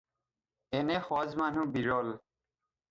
এনে 0.79 0.95
সজ 1.11 1.37
মানুহ 1.43 1.69
বিৰল 1.77 2.13